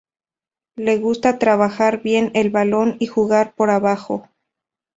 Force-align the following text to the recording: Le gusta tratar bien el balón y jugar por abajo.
Le 0.87 0.95
gusta 0.97 1.37
tratar 1.37 2.01
bien 2.01 2.31
el 2.33 2.49
balón 2.49 2.95
y 2.97 3.05
jugar 3.05 3.53
por 3.53 3.69
abajo. 3.69 4.27